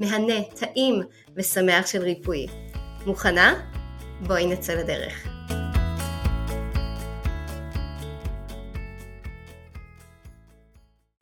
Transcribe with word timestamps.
מהנה, 0.00 0.44
טעים 0.60 1.02
ושמח 1.36 1.86
של 1.86 2.02
ריפוי. 2.02 2.46
מוכנה? 3.06 3.54
בואי 4.26 4.46
נצא 4.46 4.74
לדרך. 4.74 5.26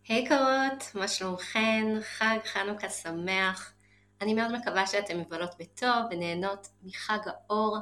היי 0.08 0.24
hey, 0.24 0.28
קרות, 0.28 0.94
מה 0.94 1.08
שלומכן? 1.08 1.86
חג 2.02 2.38
חנוכה 2.44 2.88
שמח. 2.88 3.72
אני 4.20 4.34
מאוד 4.34 4.52
מקווה 4.52 4.86
שאתן 4.86 5.20
מבלות 5.20 5.54
בטוב 5.58 6.04
ונהנות 6.10 6.68
מחג 6.82 7.18
האור 7.26 7.78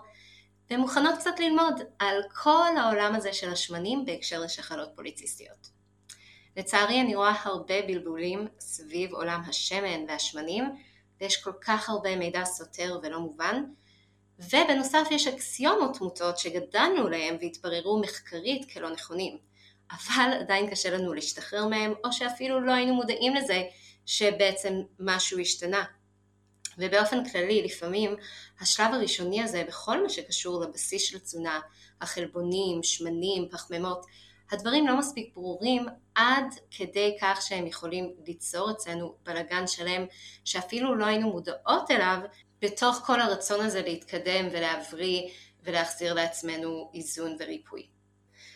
ומוכנות 0.70 1.14
קצת 1.18 1.40
ללמוד 1.40 1.80
על 1.98 2.16
כל 2.42 2.76
העולם 2.78 3.14
הזה 3.14 3.32
של 3.32 3.52
השמנים 3.52 4.04
בהקשר 4.04 4.40
לשחלות 4.40 4.88
פוליציסטיות. 4.96 5.81
לצערי 6.56 7.00
אני 7.00 7.14
רואה 7.14 7.34
הרבה 7.44 7.82
בלבולים 7.82 8.48
סביב 8.60 9.14
עולם 9.14 9.42
השמן 9.48 10.04
והשמנים, 10.08 10.64
ויש 11.20 11.36
כל 11.36 11.52
כך 11.60 11.88
הרבה 11.88 12.16
מידע 12.16 12.44
סותר 12.44 12.98
ולא 13.02 13.20
מובן, 13.20 13.64
ובנוסף 14.38 15.06
יש 15.10 15.26
אקסיומות 15.26 16.00
מוטות 16.00 16.38
שגדלנו 16.38 17.08
להם 17.08 17.36
והתבררו 17.40 18.00
מחקרית 18.00 18.72
כלא 18.72 18.90
נכונים, 18.90 19.38
אבל 19.90 20.32
עדיין 20.40 20.70
קשה 20.70 20.90
לנו 20.90 21.14
להשתחרר 21.14 21.66
מהם, 21.66 21.92
או 22.04 22.12
שאפילו 22.12 22.60
לא 22.60 22.72
היינו 22.72 22.94
מודעים 22.94 23.34
לזה 23.34 23.62
שבעצם 24.06 24.74
משהו 24.98 25.38
השתנה. 25.38 25.84
ובאופן 26.78 27.28
כללי 27.28 27.62
לפעמים 27.62 28.16
השלב 28.60 28.94
הראשוני 28.94 29.42
הזה 29.42 29.64
בכל 29.68 30.02
מה 30.02 30.08
שקשור 30.08 30.60
לבסיס 30.62 31.02
של 31.02 31.18
תזונה, 31.18 31.60
החלבונים, 32.00 32.82
שמנים, 32.82 33.48
פחמימות, 33.50 34.06
הדברים 34.50 34.86
לא 34.86 34.98
מספיק 34.98 35.34
ברורים 35.34 35.86
עד 36.14 36.44
כדי 36.70 37.16
כך 37.20 37.42
שהם 37.42 37.66
יכולים 37.66 38.14
ליצור 38.26 38.70
אצלנו 38.70 39.14
בלגן 39.22 39.66
שלם 39.66 40.06
שאפילו 40.44 40.94
לא 40.94 41.06
היינו 41.06 41.30
מודעות 41.30 41.90
אליו 41.90 42.18
בתוך 42.60 42.96
כל 43.06 43.20
הרצון 43.20 43.60
הזה 43.60 43.82
להתקדם 43.82 44.48
ולהבריא 44.52 45.22
ולהחזיר 45.62 46.14
לעצמנו 46.14 46.90
איזון 46.94 47.36
וריפוי. 47.40 47.86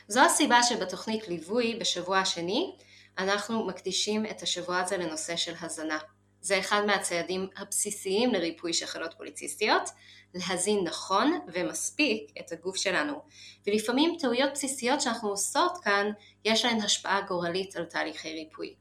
זו 0.08 0.20
הסיבה 0.20 0.62
שבתוכנית 0.62 1.28
ליווי 1.28 1.76
בשבוע 1.80 2.18
השני 2.18 2.76
אנחנו 3.18 3.66
מקדישים 3.66 4.26
את 4.26 4.42
השבוע 4.42 4.78
הזה 4.78 4.96
לנושא 4.96 5.36
של 5.36 5.54
הזנה. 5.60 5.98
זה 6.46 6.58
אחד 6.58 6.82
מהצעדים 6.86 7.48
הבסיסיים 7.56 8.32
לריפוי 8.32 8.72
שחלות 8.72 9.14
פוליציסטיות, 9.14 9.90
להזין 10.34 10.84
נכון 10.84 11.40
ומספיק 11.52 12.30
את 12.40 12.52
הגוף 12.52 12.76
שלנו. 12.76 13.22
ולפעמים 13.66 14.16
טעויות 14.20 14.52
בסיסיות 14.52 15.00
שאנחנו 15.00 15.28
עושות 15.28 15.78
כאן, 15.84 16.10
יש 16.44 16.64
להן 16.64 16.80
השפעה 16.80 17.20
גורלית 17.20 17.76
על 17.76 17.84
תהליכי 17.84 18.32
ריפוי. 18.32 18.74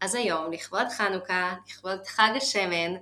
אז 0.00 0.14
היום, 0.14 0.52
לכבוד 0.52 0.86
חנוכה, 0.96 1.56
לכבוד 1.68 2.06
חג 2.06 2.32
השמן, 2.36 2.94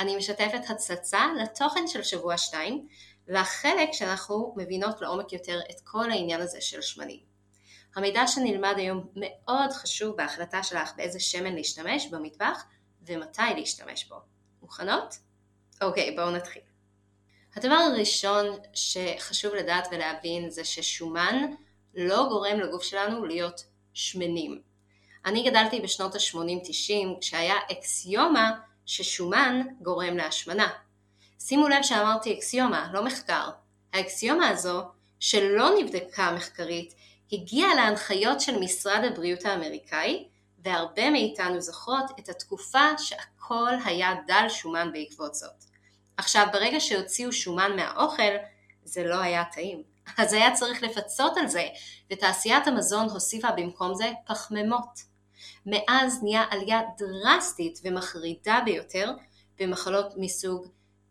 אני 0.00 0.16
משתפת 0.16 0.70
הצצה 0.70 1.26
לתוכן 1.42 1.86
של 1.86 2.02
שבוע 2.02 2.38
2, 2.38 2.86
לחלק 3.28 3.92
שאנחנו 3.92 4.54
מבינות 4.56 5.00
לעומק 5.00 5.32
יותר 5.32 5.60
את 5.70 5.80
כל 5.84 6.10
העניין 6.10 6.40
הזה 6.40 6.60
של 6.60 6.82
שמנים. 6.82 7.20
המידע 7.96 8.26
שנלמד 8.26 8.74
היום 8.76 9.06
מאוד 9.16 9.72
חשוב 9.72 10.16
בהחלטה 10.16 10.62
שלך 10.62 10.92
באיזה 10.96 11.20
שמן 11.20 11.54
להשתמש 11.54 12.06
במטבח 12.06 12.64
ומתי 13.06 13.42
להשתמש 13.56 14.04
בו. 14.04 14.16
מוכנות? 14.62 15.18
אוקיי, 15.82 16.16
בואו 16.16 16.30
נתחיל. 16.30 16.62
הדבר 17.56 17.74
הראשון 17.74 18.46
שחשוב 18.74 19.54
לדעת 19.54 19.88
ולהבין 19.90 20.50
זה 20.50 20.64
ששומן 20.64 21.54
לא 21.94 22.26
גורם 22.28 22.60
לגוף 22.60 22.82
שלנו 22.82 23.24
להיות 23.24 23.64
שמנים. 23.94 24.62
אני 25.26 25.50
גדלתי 25.50 25.80
בשנות 25.80 26.14
ה-80-90 26.14 27.20
כשהיה 27.20 27.54
אקסיומה 27.72 28.52
ששומן 28.86 29.62
גורם 29.82 30.16
להשמנה. 30.16 30.68
שימו 31.40 31.68
לב 31.68 31.82
שאמרתי 31.82 32.34
אקסיומה, 32.34 32.90
לא 32.92 33.04
מחקר. 33.04 33.50
האקסיומה 33.92 34.48
הזו, 34.48 34.82
שלא 35.20 35.70
נבדקה 35.78 36.32
מחקרית, 36.32 36.94
הגיעה 37.32 37.74
להנחיות 37.74 38.40
של 38.40 38.58
משרד 38.58 39.04
הבריאות 39.04 39.44
האמריקאי, 39.44 40.28
והרבה 40.64 41.10
מאיתנו 41.10 41.60
זוכרות 41.60 42.04
את 42.18 42.28
התקופה 42.28 42.98
שהכל 42.98 43.72
היה 43.84 44.14
דל 44.26 44.46
שומן 44.48 44.90
בעקבות 44.92 45.34
זאת. 45.34 45.64
עכשיו, 46.16 46.46
ברגע 46.52 46.80
שהוציאו 46.80 47.32
שומן 47.32 47.76
מהאוכל, 47.76 48.32
זה 48.84 49.04
לא 49.04 49.20
היה 49.20 49.44
טעים. 49.52 49.82
אז 50.18 50.32
היה 50.32 50.54
צריך 50.54 50.82
לפצות 50.82 51.36
על 51.36 51.46
זה, 51.46 51.68
ותעשיית 52.10 52.66
המזון 52.66 53.08
הוסיפה 53.08 53.50
במקום 53.50 53.94
זה 53.94 54.12
פחמימות. 54.26 55.14
מאז 55.66 56.22
נהיה 56.22 56.44
עלייה 56.50 56.80
דרסטית 56.98 57.80
ומחרידה 57.84 58.60
ביותר 58.64 59.10
במחלות 59.60 60.14
מסוג 60.16 60.66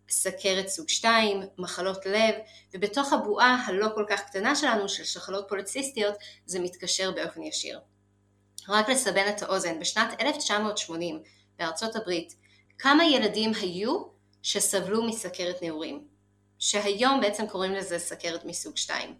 סכרת 0.09 0.67
סוג 0.67 0.89
2, 0.89 1.41
מחלות 1.57 2.05
לב, 2.05 2.35
ובתוך 2.73 3.13
הבועה 3.13 3.63
הלא 3.67 3.87
כל 3.95 4.05
כך 4.09 4.21
קטנה 4.21 4.55
שלנו 4.55 4.89
של 4.89 5.03
שחלות 5.03 5.45
פוליציסטיות 5.49 6.15
זה 6.45 6.59
מתקשר 6.59 7.11
באופן 7.11 7.43
ישיר. 7.43 7.79
רק 8.69 8.89
לסבן 8.89 9.25
את 9.29 9.41
האוזן, 9.41 9.79
בשנת 9.79 10.21
1980 10.21 11.23
בארצות 11.59 11.95
הברית, 11.95 12.35
כמה 12.77 13.05
ילדים 13.05 13.51
היו 13.61 14.03
שסבלו 14.43 15.03
מסכרת 15.03 15.61
נעורים, 15.61 16.07
שהיום 16.59 17.21
בעצם 17.21 17.47
קוראים 17.47 17.73
לזה 17.73 17.99
סכרת 17.99 18.45
מסוג 18.45 18.77
2. 18.77 19.15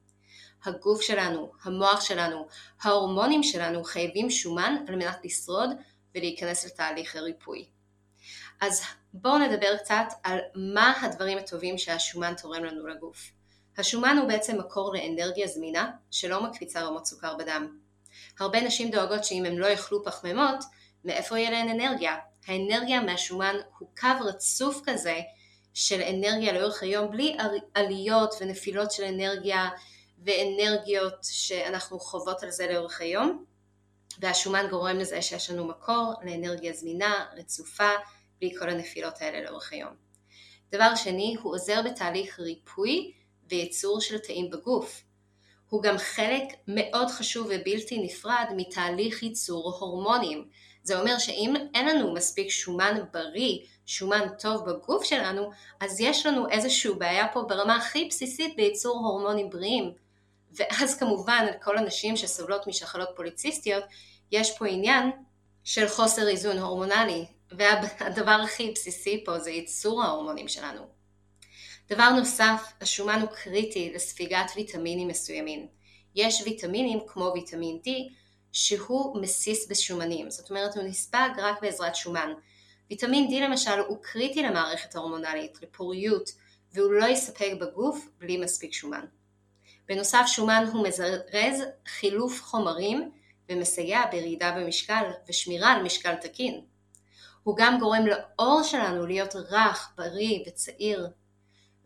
הגוף 0.64 1.02
שלנו, 1.02 1.52
המוח 1.62 2.00
שלנו, 2.00 2.46
ההורמונים 2.82 3.42
שלנו 3.42 3.84
חייבים 3.84 4.30
שומן 4.30 4.84
על 4.88 4.96
מנת 4.96 5.18
לשרוד 5.24 5.70
ולהיכנס 6.14 6.66
לתהליך 6.66 7.16
הריפוי. 7.16 7.66
אז 8.60 8.82
בואו 9.12 9.38
נדבר 9.38 9.76
קצת 9.76 10.06
על 10.22 10.38
מה 10.54 10.92
הדברים 11.02 11.38
הטובים 11.38 11.78
שהשומן 11.78 12.34
תורם 12.42 12.64
לנו 12.64 12.86
לגוף. 12.86 13.33
השומן 13.78 14.16
הוא 14.20 14.28
בעצם 14.28 14.58
מקור 14.58 14.94
לאנרגיה 14.94 15.46
זמינה 15.46 15.90
שלא 16.10 16.42
מקפיצה 16.42 16.82
רמות 16.82 17.06
סוכר 17.06 17.36
בדם. 17.36 17.78
הרבה 18.40 18.60
נשים 18.60 18.90
דואגות 18.90 19.24
שאם 19.24 19.44
הם 19.44 19.58
לא 19.58 19.66
יאכלו 19.66 20.04
פחמימות, 20.04 20.64
מאיפה 21.04 21.38
יהיה 21.38 21.50
להן 21.50 21.80
אנרגיה? 21.80 22.16
האנרגיה 22.46 23.00
מהשומן 23.00 23.54
הוא 23.78 23.88
קו 24.00 24.08
רצוף 24.24 24.80
כזה 24.84 25.20
של 25.74 26.02
אנרגיה 26.02 26.52
לאורך 26.52 26.82
היום 26.82 27.10
בלי 27.10 27.36
עליות 27.74 28.34
ונפילות 28.40 28.92
של 28.92 29.04
אנרגיה 29.04 29.68
ואנרגיות 30.18 31.14
שאנחנו 31.22 32.00
חוות 32.00 32.42
על 32.42 32.50
זה 32.50 32.66
לאורך 32.66 33.00
היום 33.00 33.44
והשומן 34.18 34.66
גורם 34.70 34.98
לזה 34.98 35.22
שיש 35.22 35.50
לנו 35.50 35.64
מקור 35.64 36.14
לאנרגיה 36.22 36.72
זמינה, 36.72 37.26
רצופה, 37.36 37.90
בלי 38.40 38.54
כל 38.58 38.70
הנפילות 38.70 39.22
האלה 39.22 39.50
לאורך 39.50 39.72
היום. 39.72 39.94
דבר 40.70 40.94
שני, 40.94 41.36
הוא 41.42 41.54
עוזר 41.54 41.82
בתהליך 41.82 42.40
ריפוי 42.40 43.12
וייצור 43.50 44.00
של 44.00 44.18
תאים 44.18 44.50
בגוף. 44.50 45.02
הוא 45.68 45.82
גם 45.82 45.98
חלק 45.98 46.44
מאוד 46.68 47.08
חשוב 47.08 47.46
ובלתי 47.50 47.98
נפרד 47.98 48.46
מתהליך 48.56 49.22
ייצור 49.22 49.76
הורמונים. 49.78 50.48
זה 50.82 51.00
אומר 51.00 51.18
שאם 51.18 51.54
אין 51.74 51.88
לנו 51.88 52.14
מספיק 52.14 52.50
שומן 52.50 53.00
בריא, 53.12 53.58
שומן 53.86 54.26
טוב 54.38 54.70
בגוף 54.70 55.04
שלנו, 55.04 55.50
אז 55.80 56.00
יש 56.00 56.26
לנו 56.26 56.48
איזושהי 56.48 56.94
בעיה 56.98 57.28
פה 57.32 57.42
ברמה 57.42 57.76
הכי 57.76 58.04
בסיסית 58.04 58.56
בייצור 58.56 59.06
הורמונים 59.06 59.50
בריאים. 59.50 59.92
ואז 60.52 60.98
כמובן 60.98 61.46
כל 61.62 61.78
הנשים 61.78 62.16
שסובלות 62.16 62.66
משחלות 62.66 63.08
פוליציסטיות, 63.16 63.84
יש 64.32 64.58
פה 64.58 64.66
עניין 64.66 65.10
של 65.64 65.88
חוסר 65.88 66.28
איזון 66.28 66.58
הורמונלי, 66.58 67.24
והדבר 67.52 68.38
הכי 68.44 68.70
בסיסי 68.70 69.24
פה 69.24 69.38
זה 69.38 69.50
ייצור 69.50 70.02
ההורמונים 70.02 70.48
שלנו. 70.48 70.93
דבר 71.88 72.10
נוסף, 72.10 72.72
השומן 72.80 73.20
הוא 73.20 73.30
קריטי 73.30 73.92
לספיגת 73.94 74.50
ויטמינים 74.56 75.08
מסוימים. 75.08 75.66
יש 76.14 76.42
ויטמינים 76.44 76.98
כמו 77.06 77.30
ויטמין 77.34 77.78
D 77.84 77.88
שהוא 78.52 79.20
מסיס 79.20 79.70
בשומנים, 79.70 80.30
זאת 80.30 80.50
אומרת 80.50 80.76
הוא 80.76 80.84
נספג 80.84 81.28
רק 81.36 81.62
בעזרת 81.62 81.96
שומן. 81.96 82.32
ויטמין 82.90 83.28
D 83.30 83.44
למשל 83.44 83.78
הוא 83.88 83.98
קריטי 84.02 84.42
למערכת 84.42 84.94
ההורמונלית, 84.94 85.62
לפוריות, 85.62 86.30
והוא 86.72 86.92
לא 86.92 87.06
יספק 87.06 87.50
בגוף 87.60 88.08
בלי 88.18 88.36
מספיק 88.36 88.72
שומן. 88.72 89.04
בנוסף 89.88 90.24
שומן 90.26 90.64
הוא 90.72 90.88
מזרז 90.88 91.62
חילוף 91.86 92.42
חומרים 92.42 93.10
ומסייע 93.48 94.00
בירידה 94.10 94.52
במשקל 94.52 95.10
ושמירה 95.28 95.72
על 95.72 95.82
משקל 95.82 96.14
תקין. 96.14 96.60
הוא 97.42 97.56
גם 97.56 97.78
גורם 97.78 98.06
לעור 98.06 98.62
שלנו 98.62 99.06
להיות 99.06 99.36
רך, 99.36 99.92
בריא 99.96 100.38
וצעיר. 100.46 101.08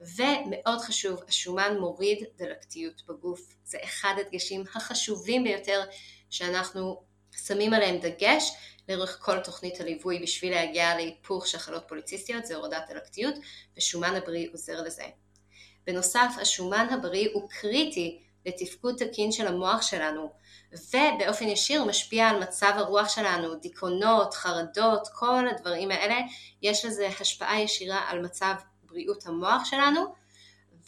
ומאוד 0.01 0.79
חשוב, 0.81 1.23
השומן 1.29 1.77
מוריד 1.81 2.25
דלקתיות 2.37 3.03
בגוף. 3.09 3.41
זה 3.65 3.79
אחד 3.85 4.15
הדגשים 4.21 4.65
החשובים 4.75 5.45
ביותר 5.45 5.85
שאנחנו 6.31 7.03
שמים 7.37 7.75
עליהם 7.75 7.99
דגש 7.99 8.51
לאורך 8.89 9.19
כל 9.21 9.41
תוכנית 9.41 9.81
הליווי 9.81 10.19
בשביל 10.19 10.51
להגיע 10.55 10.95
להיפוך 10.95 11.47
שחלות 11.47 11.85
פוליציסטיות, 11.89 12.47
זה 12.47 12.57
הורדת 12.57 12.83
דלקתיות, 12.89 13.35
ושומן 13.77 14.15
הבריא 14.15 14.49
עוזר 14.53 14.83
לזה. 14.83 15.05
בנוסף, 15.87 16.31
השומן 16.41 16.87
הבריא 16.91 17.29
הוא 17.33 17.49
קריטי 17.49 18.23
לתפקוד 18.47 18.95
תקין 18.99 19.33
של 19.33 19.47
המוח 19.47 19.83
שלנו, 19.83 20.33
ובאופן 20.73 21.49
ישיר 21.49 21.85
משפיע 21.85 22.29
על 22.29 22.43
מצב 22.43 22.73
הרוח 22.77 23.09
שלנו, 23.09 23.55
דיכאונות, 23.55 24.35
חרדות, 24.35 25.09
כל 25.13 25.49
הדברים 25.49 25.91
האלה, 25.91 26.19
יש 26.63 26.85
לזה 26.85 27.09
השפעה 27.21 27.61
ישירה 27.61 28.11
על 28.11 28.23
מצב 28.23 28.55
בריאות 28.89 29.27
המוח 29.27 29.65
שלנו, 29.65 30.15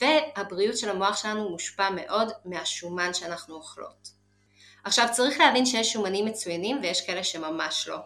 והבריאות 0.00 0.78
של 0.78 0.90
המוח 0.90 1.16
שלנו 1.16 1.50
מושפע 1.50 1.90
מאוד 1.90 2.32
מהשומן 2.44 3.14
שאנחנו 3.14 3.54
אוכלות. 3.54 4.10
עכשיו 4.84 5.08
צריך 5.12 5.40
להבין 5.40 5.66
שיש 5.66 5.92
שומנים 5.92 6.24
מצוינים 6.24 6.78
ויש 6.82 7.06
כאלה 7.06 7.24
שממש 7.24 7.88
לא. 7.88 7.96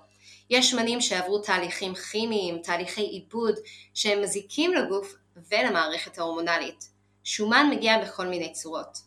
יש 0.50 0.70
שמנים 0.70 1.00
שעברו 1.00 1.38
תהליכים 1.38 1.94
כימיים, 1.94 2.58
תהליכי 2.58 3.00
עיבוד, 3.00 3.54
שהם 3.94 4.22
מזיקים 4.22 4.74
לגוף 4.74 5.14
ולמערכת 5.50 6.18
ההורמונלית. 6.18 6.88
שומן 7.24 7.70
מגיע 7.70 7.98
בכל 7.98 8.26
מיני 8.26 8.52
צורות. 8.52 8.98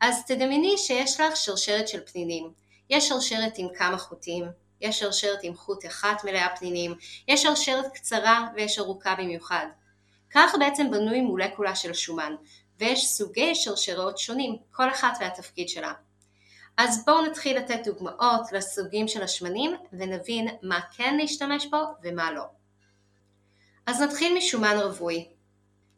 אז 0.00 0.24
תדמייני 0.26 0.78
שיש 0.78 1.20
לך 1.20 1.36
שרשרת 1.36 1.88
של 1.88 2.00
פנינים. 2.12 2.50
יש 2.90 3.08
שרשרת 3.08 3.52
עם 3.56 3.68
כמה 3.78 3.98
חוטים, 3.98 4.44
יש 4.80 4.98
שרשרת 4.98 5.38
עם 5.42 5.54
חוט 5.56 5.86
אחת 5.86 6.24
מלאה 6.24 6.56
פנינים, 6.58 6.94
יש 7.28 7.42
שרשרת 7.42 7.86
קצרה 7.94 8.48
ויש 8.54 8.78
ארוכה 8.78 9.14
במיוחד. 9.14 9.66
כך 10.30 10.54
בעצם 10.58 10.90
בנוי 10.90 11.20
מולקולה 11.20 11.76
של 11.76 11.94
שומן, 11.94 12.34
ויש 12.78 13.06
סוגי 13.06 13.54
שרשרות 13.54 14.18
שונים, 14.18 14.56
כל 14.70 14.90
אחת 14.90 15.18
והתפקיד 15.20 15.68
שלה. 15.68 15.92
אז 16.76 17.04
בואו 17.04 17.26
נתחיל 17.26 17.58
לתת 17.58 17.80
דוגמאות 17.84 18.52
לסוגים 18.52 19.08
של 19.08 19.22
השמנים 19.22 19.76
ונבין 19.92 20.48
מה 20.62 20.80
כן 20.96 21.16
להשתמש 21.16 21.66
בו 21.66 21.78
ומה 22.02 22.32
לא. 22.32 22.44
אז 23.86 24.02
נתחיל 24.02 24.36
משומן 24.38 24.76
רווי. 24.82 25.28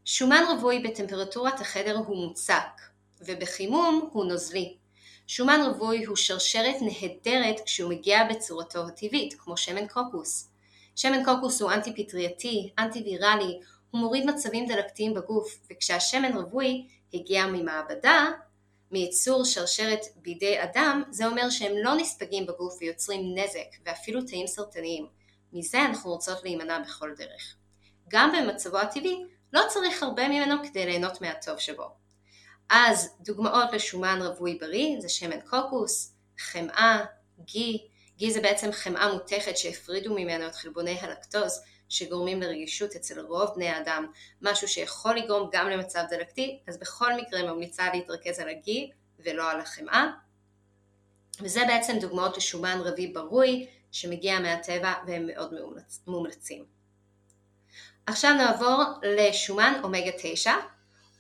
שומן 0.04 0.42
רווי 0.48 0.78
בטמפרטורת 0.78 1.60
החדר 1.60 1.96
הוא 1.96 2.26
מוצק, 2.26 2.80
ובחימום 3.20 4.08
הוא 4.12 4.24
נוזלי. 4.24 4.76
שומן 5.26 5.60
רווי 5.66 6.04
הוא 6.04 6.16
שרשרת 6.16 6.76
נהדרת 6.80 7.60
כשהוא 7.64 7.90
מגיע 7.90 8.24
בצורתו 8.24 8.86
הטבעית, 8.86 9.34
כמו 9.38 9.56
שמן 9.56 9.88
קוקוס. 9.88 10.50
שמן 10.96 11.24
קוקוס 11.24 11.62
הוא 11.62 11.72
אנטי 11.72 12.04
פטרייתי, 12.04 12.70
אנטי 12.78 13.02
ויראלי, 13.02 13.60
הוא 13.90 14.00
מוריד 14.00 14.26
מצבים 14.26 14.66
דלקתיים 14.66 15.14
בגוף, 15.14 15.58
וכשהשמן 15.70 16.36
רווי 16.36 16.86
הגיע 17.14 17.46
ממעבדה, 17.46 18.26
מייצור 18.90 19.44
שרשרת 19.44 20.00
בידי 20.16 20.62
אדם, 20.62 21.02
זה 21.10 21.26
אומר 21.26 21.50
שהם 21.50 21.72
לא 21.76 21.96
נספגים 21.96 22.46
בגוף 22.46 22.76
ויוצרים 22.80 23.20
נזק, 23.34 23.86
ואפילו 23.86 24.22
תאים 24.22 24.46
סרטניים. 24.46 25.06
מזה 25.52 25.80
אנחנו 25.80 26.10
רוצות 26.10 26.44
להימנע 26.44 26.78
בכל 26.78 27.14
דרך. 27.16 27.56
גם 28.08 28.32
במצבו 28.32 28.78
הטבעי, 28.78 29.24
לא 29.52 29.62
צריך 29.68 30.02
הרבה 30.02 30.28
ממנו 30.28 30.54
כדי 30.64 30.86
ליהנות 30.86 31.20
מהטוב 31.20 31.58
שבו. 31.58 31.90
אז 32.70 33.16
דוגמאות 33.20 33.72
לשומן 33.72 34.22
רווי 34.22 34.58
בריא 34.60 35.00
זה 35.00 35.08
שמן 35.08 35.40
קוקוס, 35.40 36.14
חמאה, 36.38 37.04
גי, 37.44 37.88
גי 38.16 38.30
זה 38.30 38.40
בעצם 38.40 38.72
חמאה 38.72 39.12
מותכת 39.12 39.56
שהפרידו 39.56 40.14
ממנו 40.14 40.46
את 40.46 40.54
חלבוני 40.54 40.98
הלקטוז 41.00 41.60
שגורמים 41.88 42.42
לרגישות 42.42 42.96
אצל 42.96 43.20
רוב 43.20 43.50
בני 43.54 43.68
האדם, 43.68 44.06
משהו 44.42 44.68
שיכול 44.68 45.16
לגרום 45.16 45.48
גם 45.52 45.68
למצב 45.68 46.02
דלקתי, 46.10 46.58
אז 46.66 46.78
בכל 46.78 47.14
מקרה 47.14 47.42
ממליצה 47.42 47.84
להתרכז 47.94 48.38
על 48.38 48.48
הגי 48.48 48.90
ולא 49.18 49.50
על 49.50 49.60
החמאה. 49.60 50.06
וזה 51.40 51.60
בעצם 51.66 51.98
דוגמאות 52.00 52.36
לשומן 52.36 52.80
רבי 52.84 53.06
ברוי 53.06 53.66
שמגיע 53.92 54.40
מהטבע 54.40 54.92
והם 55.06 55.26
מאוד 55.26 55.54
מומלצים. 56.06 56.64
עכשיו 58.06 58.34
נעבור 58.34 58.82
לשומן 59.02 59.80
אומגה 59.82 60.10
9, 60.22 60.52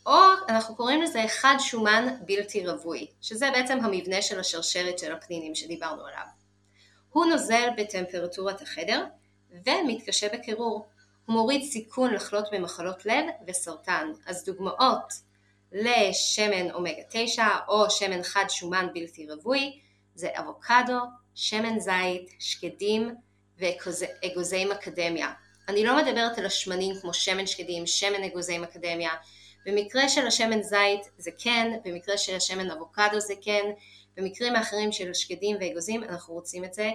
או 0.06 0.12
אנחנו 0.48 0.76
קוראים 0.76 1.02
לזה 1.02 1.24
חד 1.28 1.56
שומן 1.58 2.16
בלתי 2.20 2.66
רווי, 2.66 3.06
שזה 3.20 3.50
בעצם 3.50 3.78
המבנה 3.82 4.22
של 4.22 4.40
השרשרת 4.40 4.98
של 4.98 5.12
הפנינים 5.12 5.54
שדיברנו 5.54 6.06
עליו. 6.06 6.26
הוא 7.10 7.26
נוזל 7.26 7.68
בטמפרטורת 7.76 8.62
החדר 8.62 9.04
ומתקשה 9.50 10.28
בקירור. 10.32 10.86
הוא 11.26 11.34
מוריד 11.34 11.62
סיכון 11.62 12.14
לחלות 12.14 12.48
במחלות 12.52 13.06
לב 13.06 13.24
וסרטן. 13.46 14.12
אז 14.26 14.44
דוגמאות 14.44 15.12
לשמן 15.72 16.70
אומגה 16.70 17.02
9 17.10 17.46
או 17.68 17.90
שמן 17.90 18.22
חד 18.22 18.44
שומן 18.48 18.86
בלתי 18.94 19.26
רווי 19.30 19.80
זה 20.14 20.28
אבוקדו, 20.34 20.98
שמן 21.34 21.78
זית, 21.78 22.34
שקדים 22.38 23.14
ואגוזי 23.58 24.64
מקדמיה. 24.64 25.32
אני 25.68 25.84
לא 25.84 25.96
מדברת 25.96 26.38
על 26.38 26.46
השמנים 26.46 26.94
כמו 27.00 27.14
שמן 27.14 27.46
שקדים, 27.46 27.86
שמן 27.86 28.24
אגוזי 28.24 28.58
מקדמיה. 28.58 29.10
במקרה 29.66 30.08
של 30.08 30.26
השמן 30.26 30.62
זית 30.62 31.00
זה 31.18 31.30
כן, 31.38 31.72
במקרה 31.84 32.18
של 32.18 32.36
השמן 32.36 32.70
אבוקדו 32.70 33.20
זה 33.20 33.34
כן, 33.42 33.64
במקרים 34.16 34.56
האחרים 34.56 34.92
של 34.92 35.14
שקדים 35.14 35.56
ואגוזים 35.60 36.04
אנחנו 36.04 36.34
רוצים 36.34 36.64
את 36.64 36.74
זה 36.74 36.90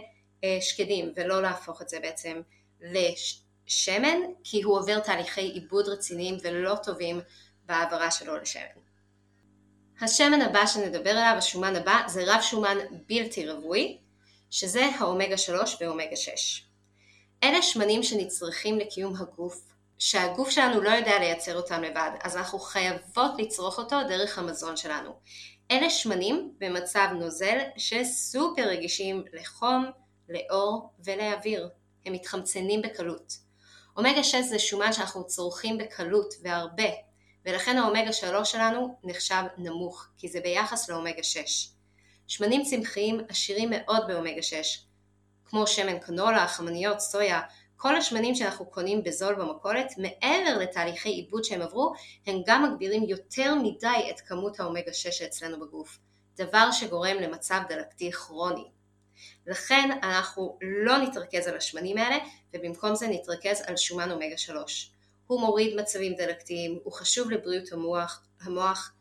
שקדים 0.62 1.14
ולא 1.16 1.42
להפוך 1.42 1.82
את 1.82 1.90
זה 1.90 2.00
בעצם 2.00 2.42
לשמן 2.82 4.18
כי 4.44 4.62
הוא 4.62 4.78
עובר 4.78 5.00
תהליכי 5.00 5.42
עיבוד 5.42 5.88
רציניים 5.88 6.38
ולא 6.44 6.76
טובים 6.84 7.22
בהעברה 7.66 8.12
שלו 8.12 8.38
לשמן. 8.38 8.62
השמן 10.02 10.42
הבא 10.42 10.66
שנדבר 10.66 11.10
עליו, 11.10 11.36
השומן 11.38 11.76
הבא, 11.76 12.02
זה 12.08 12.24
רב 12.28 12.42
שומן 12.42 12.78
בלתי 13.08 13.50
רווי, 13.50 13.98
שזה 14.52 14.86
האומגה 15.00 15.38
3 15.38 15.78
ואומגה 15.82 16.16
6. 16.16 16.66
אלה 17.44 17.62
שמנים 17.62 18.04
שנצרכים 18.04 18.80
לקיום 18.80 19.16
הגוף, 19.16 19.74
שהגוף 20.00 20.50
שלנו 20.50 20.82
לא 20.82 20.90
יודע 20.90 21.20
לייצר 21.20 21.58
אותם 21.58 21.82
לבד, 21.82 22.12
אז 22.24 22.38
אנחנו 22.38 22.60
חייבות 22.60 23.32
לצרוך 23.38 23.78
אותו 23.78 23.96
דרך 24.08 24.38
המזון 24.38 24.78
שלנו. 24.78 25.12
אלה 25.72 25.90
שמנים 25.90 26.54
במצב 26.58 27.08
נוזל 27.20 27.60
שסופר 27.78 28.68
רגישים 28.68 29.24
לחום, 29.34 29.92
לאור 30.30 30.90
ולאוויר. 31.06 31.70
הם 32.06 32.14
מתחמצנים 32.14 32.82
בקלות. 32.82 33.38
אומגה 33.98 34.24
6 34.24 34.36
זה 34.36 34.60
שומן 34.60 34.94
שאנחנו 34.94 35.28
צורכים 35.28 35.78
בקלות 35.78 36.34
והרבה, 36.44 36.90
ולכן 37.46 37.78
האומגה 37.78 38.14
3 38.14 38.52
שלנו 38.52 38.98
נחשב 39.04 39.44
נמוך, 39.58 40.08
כי 40.18 40.28
זה 40.28 40.40
ביחס 40.40 40.90
לאומגה 40.90 41.24
6. 41.24 41.70
שמנים 42.28 42.64
צמחיים 42.64 43.20
עשירים 43.30 43.70
מאוד 43.72 44.08
באומגה 44.08 44.42
6, 44.42 44.86
כמו 45.46 45.68
שמן 45.68 46.00
קנולה, 46.00 46.48
חמניות, 46.48 47.00
סויה, 47.00 47.42
כל 47.78 47.96
השמנים 47.96 48.36
שאנחנו 48.36 48.66
קונים 48.66 49.04
בזול 49.04 49.36
במכולת, 49.36 49.94
מעבר 49.98 50.58
לתהליכי 50.60 51.10
עיבוד 51.10 51.44
שהם 51.44 51.62
עברו, 51.62 51.94
הם 52.26 52.42
גם 52.46 52.64
מגבירים 52.64 53.04
יותר 53.04 53.56
מדי 53.56 54.10
את 54.10 54.20
כמות 54.20 54.60
האומגה 54.60 54.94
6 54.94 55.18
שאצלנו 55.18 55.60
בגוף, 55.60 55.98
דבר 56.36 56.72
שגורם 56.72 57.18
למצב 57.18 57.60
דלקתי 57.70 58.12
כרוני. 58.12 58.73
לכן 59.48 59.90
אנחנו 60.04 60.58
לא 60.62 60.98
נתרכז 60.98 61.48
על 61.48 61.58
השמנים 61.58 61.98
האלה, 61.98 62.18
ובמקום 62.54 62.96
זה 62.96 63.08
נתרכז 63.08 63.64
על 63.68 63.78
שומן 63.78 64.12
אומגה 64.12 64.38
3. 64.38 64.92
הוא 65.28 65.42
מוריד 65.42 65.76
מצבים 65.76 66.14
דלקתיים, 66.14 66.80
הוא 66.84 66.94
חשוב 66.94 67.32
לבריאות 67.32 67.72
המוח, 67.72 68.24
המוח 68.42 68.94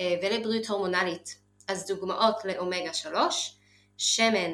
אה, 0.00 0.14
ולבריאות 0.22 0.66
הורמונלית. 0.66 1.38
אז 1.68 1.86
דוגמאות 1.86 2.44
לאומגה 2.44 2.94
3, 2.94 3.56
שמן 3.96 4.52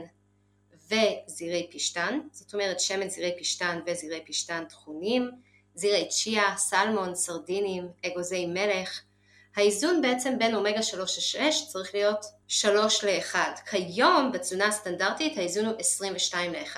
וזירי 0.86 1.70
פשטן, 1.72 2.20
זאת 2.32 2.54
אומרת 2.54 2.80
שמן 2.80 3.08
זירי 3.08 3.36
פשטן 3.38 3.80
וזירי 3.86 4.24
פשטן 4.26 4.64
טחונים, 4.64 5.30
זירי 5.74 6.08
צ'יה, 6.08 6.56
סלמון, 6.56 7.14
סרדינים, 7.14 7.88
אגוזי 8.06 8.46
מלך. 8.46 9.00
האיזון 9.56 10.02
בעצם 10.02 10.38
בין 10.38 10.54
אומגה 10.54 10.82
3 10.82 11.36
ל-6 11.36 11.66
צריך 11.68 11.94
להיות 11.94 12.24
3 12.52 13.04
ל-1. 13.04 13.36
כיום 13.70 14.32
בתזונה 14.32 14.66
הסטנדרטית 14.66 15.38
האיזון 15.38 15.66
הוא 15.66 15.74
22 15.78 16.52
ל-1. 16.52 16.76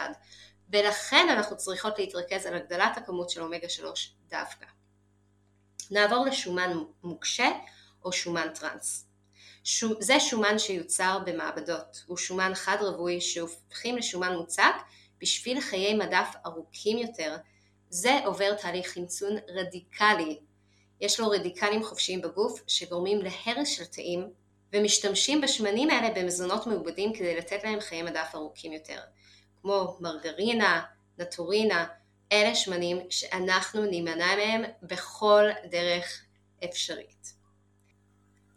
ולכן 0.70 1.26
אנחנו 1.30 1.56
צריכות 1.56 1.98
להתרכז 1.98 2.46
על 2.46 2.54
הגדלת 2.54 2.96
הכמות 2.96 3.30
של 3.30 3.42
אומגה 3.42 3.68
3 3.68 4.14
דווקא. 4.28 4.66
נעבור 5.90 6.26
לשומן 6.26 6.78
מוקשה 7.02 7.50
או 8.04 8.12
שומן 8.12 8.48
טראנס. 8.54 9.06
זה 10.00 10.20
שומן 10.20 10.58
שיוצר 10.58 11.18
במעבדות, 11.26 12.04
הוא 12.06 12.16
שומן 12.16 12.52
חד 12.54 12.76
רווי 12.80 13.20
שהופכים 13.20 13.96
לשומן 13.96 14.36
מוצק 14.36 14.74
בשביל 15.20 15.60
חיי 15.60 15.94
מדף 15.94 16.34
ארוכים 16.46 16.98
יותר. 16.98 17.36
זה 17.90 18.20
עובר 18.24 18.54
תהליך 18.54 18.92
חמצון 18.92 19.36
רדיקלי. 19.48 20.40
יש 21.00 21.20
לו 21.20 21.30
רדיקלים 21.30 21.84
חופשיים 21.84 22.20
בגוף 22.20 22.62
שגורמים 22.66 23.18
להרס 23.22 23.68
של 23.68 23.84
תאים 23.84 24.41
ומשתמשים 24.72 25.40
בשמנים 25.40 25.90
האלה 25.90 26.10
במזונות 26.14 26.66
מעובדים 26.66 27.12
כדי 27.12 27.36
לתת 27.36 27.64
להם 27.64 27.80
חיי 27.80 28.02
מדף 28.02 28.30
ארוכים 28.34 28.72
יותר. 28.72 28.98
כמו 29.62 29.96
מרגרינה, 30.00 30.82
נטורינה, 31.18 31.86
אלה 32.32 32.54
שמנים 32.54 33.00
שאנחנו 33.10 33.84
נימנע 33.84 34.36
מהם 34.36 34.62
בכל 34.82 35.44
דרך 35.70 36.22
אפשרית. 36.64 37.32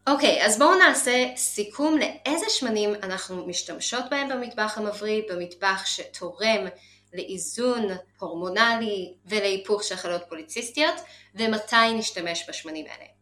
אוקיי, 0.07 0.41
okay, 0.41 0.45
אז 0.45 0.59
בואו 0.59 0.75
נעשה 0.75 1.25
סיכום 1.35 1.97
לאיזה 1.97 2.45
שמנים 2.49 2.95
אנחנו 2.95 3.47
משתמשות 3.47 4.03
בהם 4.11 4.29
במטבח 4.29 4.77
המבריא, 4.77 5.21
במטבח 5.29 5.85
שתורם 5.85 6.67
לאיזון 7.13 7.87
הורמונלי 8.19 9.13
ולהיפוך 9.25 9.83
של 9.83 9.95
חלות 9.95 10.21
פוליציסטיות, 10.29 10.95
ומתי 11.35 11.93
נשתמש 11.97 12.45
בשמנים 12.49 12.85
האלה. 12.89 13.14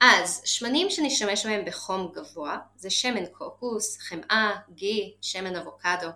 אז 0.00 0.42
שמנים 0.44 0.90
שנשתמש 0.90 1.46
בהם 1.46 1.64
בחום 1.64 2.12
גבוה 2.14 2.58
זה 2.76 2.90
שמן 2.90 3.26
קוקוס, 3.26 3.98
חמאה, 3.98 4.56
גי, 4.74 5.14
שמן 5.20 5.56
אבוקדו. 5.56 6.08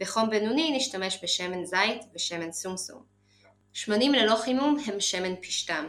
בחום 0.00 0.30
בינוני 0.30 0.76
נשתמש 0.76 1.18
בשמן 1.22 1.64
זית 1.64 2.02
ושמן 2.14 2.52
סומסום. 2.52 3.02
שמנים 3.72 4.12
ללא 4.12 4.36
חימום 4.36 4.76
הם 4.86 5.00
שמן 5.00 5.34
פשטן. 5.42 5.86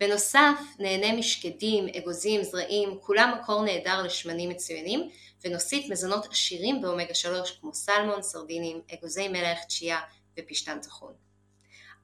בנוסף, 0.00 0.58
נהנה 0.78 1.12
משקדים, 1.12 1.86
אגוזים, 1.88 2.42
זרעים, 2.42 2.98
כולם 3.00 3.34
מקור 3.40 3.64
נהדר 3.64 4.02
לשמנים 4.02 4.48
מצוינים, 4.48 5.08
ונוסיף 5.44 5.90
מזונות 5.90 6.26
עשירים 6.30 6.82
באומגה 6.82 7.14
3 7.14 7.58
כמו 7.60 7.74
סלמון, 7.74 8.22
סרדינים, 8.22 8.80
אגוזי 8.94 9.28
מלך, 9.28 9.58
צ'יה 9.68 10.00
ופשטן 10.38 10.80
טחון. 10.80 11.12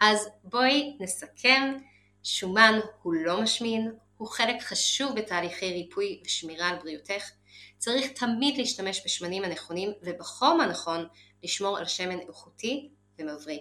אז 0.00 0.28
בואי 0.44 0.96
נסכם, 1.00 1.76
שומן 2.22 2.80
הוא 3.02 3.14
לא 3.14 3.42
משמין, 3.42 3.92
הוא 4.16 4.28
חלק 4.28 4.62
חשוב 4.62 5.16
בתהליכי 5.16 5.73
ריפוי 5.73 6.23
ושמירה 6.25 6.68
על 6.68 6.76
בריאותך. 6.76 7.30
צריך 7.78 8.06
תמיד 8.12 8.59
להשתמש 8.59 9.02
בשמנים 9.04 9.44
הנכונים 9.44 9.90
ובחום 10.02 10.61
הנכון 10.61 11.06
לשמור 11.42 11.78
על 11.78 11.85
שמן 11.85 12.18
איכותי 12.28 12.88
ומבריא. 13.18 13.61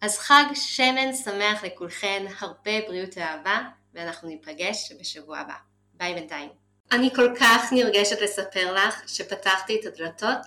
אז 0.00 0.18
חג 0.18 0.44
שמן 0.54 1.14
שמח 1.24 1.64
לכולכן, 1.64 2.26
הרבה 2.38 2.80
בריאות 2.86 3.10
ואהבה, 3.16 3.62
ואנחנו 3.94 4.28
ניפגש 4.28 4.92
בשבוע 5.00 5.38
הבא. 5.38 5.54
ביי 5.94 6.14
בינתיים. 6.14 6.50
אני 6.92 7.10
כל 7.14 7.34
כך 7.40 7.72
נרגשת 7.72 8.20
לספר 8.20 8.74
לך 8.74 9.02
שפתחתי 9.06 9.80
את 9.80 9.86
הדלתות 9.86 10.38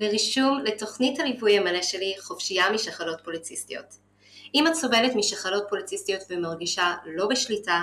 לרישום 0.00 0.58
לתוכנית 0.64 1.20
הליווי 1.20 1.58
המלא 1.58 1.82
שלי 1.82 2.14
חופשייה 2.20 2.70
משחלות 2.70 3.20
פוליציסטיות. 3.24 3.94
אם 4.54 4.66
את 4.66 4.74
סובלת 4.74 5.12
משחלות 5.14 5.64
פוליציסטיות 5.68 6.22
ומרגישה 6.30 6.94
לא 7.04 7.26
בשליטה, 7.26 7.82